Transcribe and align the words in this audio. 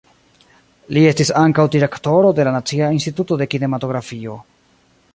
Li 0.97 1.03
estis 1.09 1.31
ankaŭ 1.41 1.67
direktoro 1.77 2.33
de 2.39 2.49
la 2.49 2.57
Nacia 2.57 2.91
Instituto 2.99 3.41
de 3.43 3.51
Kinematografio. 3.55 4.43